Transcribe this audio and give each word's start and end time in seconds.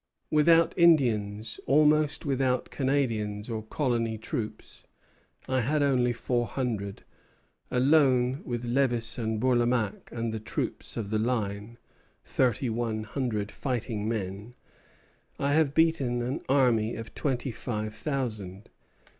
"Without 0.31 0.73
Indians, 0.75 1.59
almost 1.67 2.25
without 2.25 2.71
Canadians 2.71 3.51
or 3.51 3.61
colony 3.61 4.17
troops, 4.17 4.83
I 5.47 5.59
had 5.59 5.83
only 5.83 6.11
four 6.11 6.47
hundred, 6.47 7.03
alone 7.69 8.41
with 8.43 8.63
Lévis 8.63 9.19
and 9.19 9.39
Bourlamaque 9.39 10.09
and 10.11 10.33
the 10.33 10.39
troops 10.39 10.97
of 10.97 11.11
the 11.11 11.19
line, 11.19 11.77
thirty 12.23 12.67
one 12.67 13.03
hundred 13.03 13.51
fighting 13.51 14.09
men, 14.09 14.55
I 15.37 15.53
have 15.53 15.75
beaten 15.75 16.23
an 16.23 16.41
army 16.49 16.95
of 16.95 17.13
twenty 17.13 17.51
five 17.51 17.93
thousand. 17.93 18.71